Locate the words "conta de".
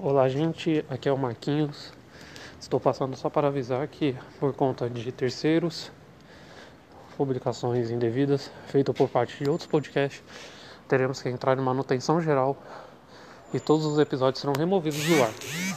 4.54-5.10